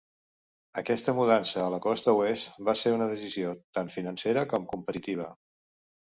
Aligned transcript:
Aquesta 0.81 1.13
mudança 1.17 1.59
a 1.63 1.67
la 1.73 1.79
Costa 1.83 2.15
Oest 2.21 2.55
va 2.69 2.73
ser 2.79 2.93
una 2.95 3.07
decisió 3.11 3.51
tant 3.79 3.91
financera 3.97 4.45
com 4.55 4.65
competitiva. 4.73 5.29